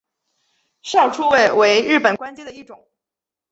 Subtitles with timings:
[0.81, 2.87] 少初位为日本官阶的一种。